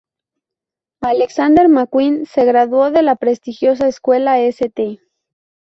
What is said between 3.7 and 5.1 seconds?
escuela St.